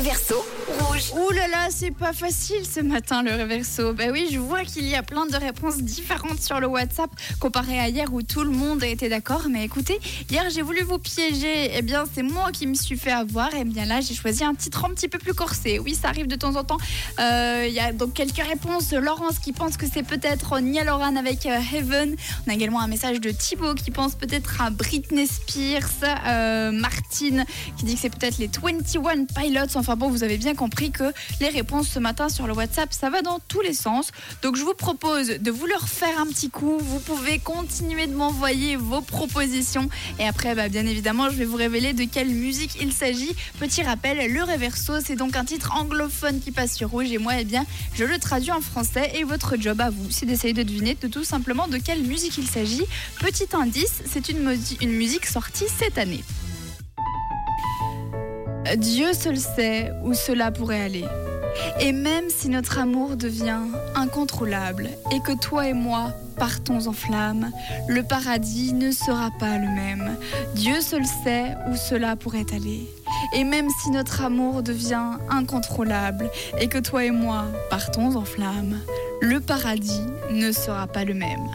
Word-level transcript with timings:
réverso 0.00 0.36
rouge. 0.78 1.12
Ouh 1.14 1.30
là 1.30 1.48
là, 1.48 1.68
c'est 1.70 1.90
pas 1.90 2.12
facile 2.12 2.64
ce 2.64 2.80
matin 2.80 3.22
le 3.22 3.32
réverso. 3.32 3.92
Bah 3.92 4.04
oui, 4.10 4.28
je 4.32 4.38
vois 4.38 4.64
qu'il 4.64 4.86
y 4.86 4.94
a 4.94 5.02
plein 5.02 5.26
de 5.26 5.36
réponses 5.36 5.78
différentes 5.78 6.40
sur 6.40 6.60
le 6.60 6.66
WhatsApp 6.66 7.10
comparé 7.38 7.78
à 7.78 7.88
hier 7.88 8.12
où 8.12 8.22
tout 8.22 8.42
le 8.42 8.50
monde 8.50 8.82
été 8.82 9.08
d'accord. 9.08 9.46
Mais 9.50 9.64
écoutez, 9.64 9.98
hier 10.30 10.44
j'ai 10.50 10.62
voulu 10.62 10.82
vous 10.82 10.98
piéger. 10.98 11.72
Eh 11.74 11.82
bien, 11.82 12.04
c'est 12.14 12.22
moi 12.22 12.50
qui 12.52 12.66
me 12.66 12.74
suis 12.74 12.96
fait 12.96 13.10
avoir. 13.10 13.54
Et 13.54 13.64
bien 13.64 13.84
là, 13.84 14.00
j'ai 14.00 14.14
choisi 14.14 14.42
un 14.44 14.54
titre 14.54 14.84
un 14.84 14.90
petit 14.90 15.08
peu 15.08 15.18
plus 15.18 15.34
corsé. 15.34 15.78
Oui, 15.78 15.94
ça 15.94 16.08
arrive 16.08 16.28
de 16.28 16.36
temps 16.36 16.56
en 16.56 16.64
temps. 16.64 16.78
Euh, 17.18 17.66
Il 17.68 17.74
y 17.74 17.80
a 17.80 17.92
donc 17.92 18.14
quelques 18.14 18.46
réponses. 18.46 18.92
Laurence 18.92 19.38
qui 19.38 19.52
pense 19.52 19.76
que 19.76 19.86
c'est 19.92 20.02
peut-être 20.02 20.60
Nia 20.60 20.84
Loran 20.84 21.16
avec 21.16 21.46
euh, 21.46 21.58
Heaven. 21.74 22.16
On 22.46 22.50
a 22.50 22.54
également 22.54 22.80
un 22.80 22.88
message 22.88 23.20
de 23.20 23.30
Thibaut 23.30 23.74
qui 23.74 23.90
pense 23.90 24.14
peut-être 24.14 24.62
à 24.62 24.70
Britney 24.70 25.26
Spears. 25.26 25.90
Euh, 26.26 26.72
Martine 26.72 27.44
qui 27.76 27.84
dit 27.84 27.94
que 27.94 28.00
c'est 28.00 28.16
peut-être 28.16 28.38
les 28.38 28.48
21 28.48 29.26
Pilots. 29.26 29.76
Bon, 29.96 30.08
vous 30.08 30.24
avez 30.24 30.38
bien 30.38 30.54
compris 30.54 30.90
que 30.90 31.12
les 31.40 31.48
réponses 31.48 31.88
ce 31.88 31.98
matin 31.98 32.28
sur 32.28 32.46
le 32.46 32.52
WhatsApp, 32.52 32.92
ça 32.92 33.10
va 33.10 33.22
dans 33.22 33.38
tous 33.48 33.60
les 33.60 33.74
sens. 33.74 34.10
Donc 34.42 34.56
je 34.56 34.62
vous 34.62 34.74
propose 34.74 35.28
de 35.28 35.50
vous 35.50 35.66
leur 35.66 35.88
faire 35.88 36.18
un 36.18 36.26
petit 36.26 36.50
coup. 36.50 36.78
Vous 36.78 37.00
pouvez 37.00 37.38
continuer 37.38 38.06
de 38.06 38.14
m'envoyer 38.14 38.76
vos 38.76 39.00
propositions. 39.00 39.88
Et 40.18 40.26
après, 40.26 40.54
bah, 40.54 40.68
bien 40.68 40.86
évidemment, 40.86 41.30
je 41.30 41.36
vais 41.36 41.44
vous 41.44 41.56
révéler 41.56 41.92
de 41.92 42.04
quelle 42.04 42.30
musique 42.30 42.76
il 42.80 42.92
s'agit. 42.92 43.34
Petit 43.58 43.82
rappel, 43.82 44.32
le 44.32 44.42
Reverso, 44.42 45.00
c'est 45.04 45.16
donc 45.16 45.36
un 45.36 45.44
titre 45.44 45.72
anglophone 45.76 46.40
qui 46.40 46.50
passe 46.50 46.74
sur 46.74 46.90
Rouge. 46.90 47.12
Et 47.12 47.18
moi, 47.18 47.34
eh 47.38 47.44
bien, 47.44 47.66
je 47.94 48.04
le 48.04 48.18
traduis 48.18 48.52
en 48.52 48.60
français. 48.60 49.12
Et 49.14 49.24
votre 49.24 49.56
job 49.56 49.80
à 49.80 49.90
vous, 49.90 50.10
c'est 50.10 50.26
d'essayer 50.26 50.54
de 50.54 50.62
deviner 50.62 50.96
de 51.00 51.08
tout 51.08 51.24
simplement 51.24 51.68
de 51.68 51.78
quelle 51.78 52.02
musique 52.02 52.38
il 52.38 52.46
s'agit. 52.46 52.84
Petit 53.20 53.48
indice, 53.52 54.02
c'est 54.06 54.28
une, 54.28 54.40
musique 54.90 55.26
sortie 55.26 55.66
cette 55.68 55.98
année. 55.98 56.22
Dieu 58.76 59.12
seul 59.12 59.38
sait 59.38 59.92
où 60.02 60.14
cela 60.14 60.50
pourrait 60.50 60.82
aller. 60.82 61.04
Et 61.80 61.92
même 61.92 62.28
si 62.28 62.48
notre 62.48 62.78
amour 62.78 63.16
devient 63.16 63.62
incontrôlable 63.94 64.88
et 65.12 65.20
que 65.20 65.36
toi 65.38 65.66
et 65.66 65.72
moi 65.72 66.12
partons 66.36 66.86
en 66.86 66.92
flammes, 66.92 67.50
le 67.88 68.02
paradis 68.02 68.72
ne 68.72 68.92
sera 68.92 69.30
pas 69.38 69.58
le 69.58 69.68
même. 69.68 70.16
Dieu 70.54 70.80
seul 70.80 71.04
sait 71.04 71.54
où 71.70 71.76
cela 71.76 72.16
pourrait 72.16 72.46
aller. 72.54 72.88
Et 73.36 73.44
même 73.44 73.68
si 73.82 73.90
notre 73.90 74.24
amour 74.24 74.62
devient 74.62 75.18
incontrôlable 75.28 76.30
et 76.58 76.68
que 76.68 76.78
toi 76.78 77.04
et 77.04 77.10
moi 77.10 77.44
partons 77.68 78.16
en 78.16 78.24
flammes, 78.24 78.78
le 79.20 79.40
paradis 79.40 80.06
ne 80.30 80.52
sera 80.52 80.86
pas 80.86 81.04
le 81.04 81.14
même. 81.14 81.48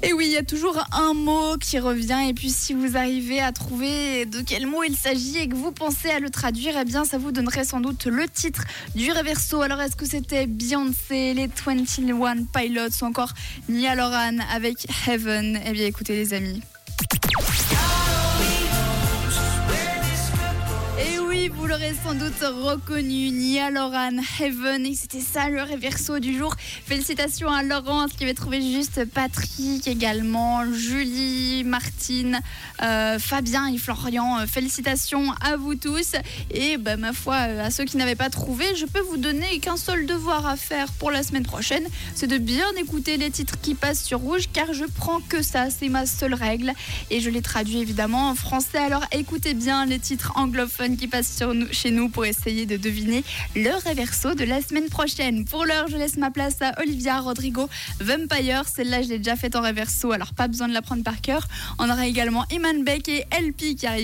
Et 0.00 0.12
oui, 0.12 0.26
il 0.26 0.32
y 0.32 0.36
a 0.36 0.44
toujours 0.44 0.78
un 0.92 1.12
mot 1.12 1.56
qui 1.58 1.78
revient. 1.80 2.26
Et 2.28 2.34
puis, 2.34 2.50
si 2.50 2.72
vous 2.72 2.96
arrivez 2.96 3.40
à 3.40 3.50
trouver 3.50 4.26
de 4.26 4.42
quel 4.42 4.66
mot 4.66 4.84
il 4.84 4.96
s'agit 4.96 5.38
et 5.38 5.48
que 5.48 5.56
vous 5.56 5.72
pensez 5.72 6.08
à 6.08 6.20
le 6.20 6.30
traduire, 6.30 6.76
eh 6.80 6.84
bien, 6.84 7.04
ça 7.04 7.18
vous 7.18 7.32
donnerait 7.32 7.64
sans 7.64 7.80
doute 7.80 8.06
le 8.06 8.28
titre 8.28 8.62
du 8.94 9.10
Reverso. 9.10 9.60
Alors, 9.60 9.80
est-ce 9.80 9.96
que 9.96 10.06
c'était 10.06 10.46
Beyoncé, 10.46 11.34
les 11.34 11.48
21 11.48 12.44
Pilots 12.44 12.88
ou 13.02 13.04
encore 13.06 13.32
Nia 13.68 13.96
Loran 13.96 14.38
avec 14.52 14.86
Heaven? 15.08 15.60
Eh 15.66 15.72
bien, 15.72 15.86
écoutez, 15.86 16.14
les 16.14 16.32
amis. 16.32 16.62
Sans 22.02 22.14
doute 22.14 22.40
reconnu, 22.40 23.30
Nia 23.30 23.70
Loran, 23.70 24.16
Heaven, 24.40 24.84
et 24.84 24.94
c'était 24.94 25.20
ça 25.20 25.48
le 25.48 25.62
réverso 25.62 26.18
du 26.18 26.36
jour. 26.36 26.54
Félicitations 26.58 27.48
à 27.48 27.62
Laurence 27.62 28.12
qui 28.14 28.24
avait 28.24 28.34
trouvé 28.34 28.60
juste 28.60 29.04
Patrick 29.04 29.86
également, 29.86 30.64
Julie, 30.72 31.62
Martine, 31.64 32.40
euh, 32.82 33.18
Fabien 33.20 33.66
et 33.68 33.78
Florian. 33.78 34.40
Euh, 34.40 34.46
Félicitations 34.46 35.32
à 35.40 35.56
vous 35.56 35.76
tous. 35.76 36.14
Et 36.50 36.78
bah, 36.78 36.96
ma 36.96 37.12
foi, 37.12 37.36
euh, 37.36 37.66
à 37.66 37.70
ceux 37.70 37.84
qui 37.84 37.96
n'avaient 37.96 38.16
pas 38.16 38.30
trouvé, 38.30 38.64
je 38.74 38.84
peux 38.84 39.00
vous 39.00 39.16
donner 39.16 39.60
qu'un 39.60 39.76
seul 39.76 40.04
devoir 40.04 40.46
à 40.46 40.56
faire 40.56 40.90
pour 40.92 41.12
la 41.12 41.22
semaine 41.22 41.46
prochaine, 41.46 41.86
c'est 42.14 42.26
de 42.26 42.38
bien 42.38 42.68
écouter 42.76 43.18
les 43.18 43.30
titres 43.30 43.60
qui 43.60 43.74
passent 43.74 44.02
sur 44.02 44.18
rouge, 44.18 44.48
car 44.52 44.72
je 44.72 44.84
prends 44.84 45.20
que 45.20 45.42
ça, 45.42 45.68
c'est 45.70 45.88
ma 45.88 46.06
seule 46.06 46.34
règle. 46.34 46.72
Et 47.10 47.20
je 47.20 47.30
les 47.30 47.42
traduis 47.42 47.78
évidemment 47.78 48.30
en 48.30 48.34
français. 48.34 48.78
Alors 48.78 49.04
écoutez 49.12 49.54
bien 49.54 49.86
les 49.86 50.00
titres 50.00 50.32
anglophones 50.34 50.96
qui 50.96 51.06
passent 51.06 51.36
sur 51.36 51.54
nous, 51.54 51.67
chez 51.70 51.90
nous 51.90 52.08
pour 52.08 52.24
essayer 52.24 52.66
de 52.66 52.76
deviner 52.76 53.24
le 53.54 53.70
réverso 53.84 54.34
de 54.34 54.44
la 54.44 54.62
semaine 54.62 54.88
prochaine. 54.88 55.44
Pour 55.44 55.64
l'heure, 55.64 55.88
je 55.88 55.96
laisse 55.96 56.16
ma 56.16 56.30
place 56.30 56.60
à 56.62 56.80
Olivia 56.80 57.20
Rodrigo, 57.20 57.68
Vampire. 58.00 58.64
Celle-là, 58.68 59.02
je 59.02 59.08
l'ai 59.08 59.18
déjà 59.18 59.36
faite 59.36 59.56
en 59.56 59.62
réverso, 59.62 60.12
alors 60.12 60.34
pas 60.34 60.48
besoin 60.48 60.68
de 60.68 60.74
la 60.74 60.82
prendre 60.82 61.02
par 61.02 61.20
cœur. 61.20 61.46
On 61.78 61.90
aura 61.90 62.06
également 62.06 62.44
Iman 62.50 62.84
Beck 62.84 63.08
et 63.08 63.26
LP 63.32 63.76
qui 63.76 63.86
arrivent. 63.86 63.98